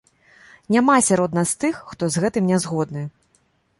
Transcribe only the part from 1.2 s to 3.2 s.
нас тых, хто з гэтым нязгодны!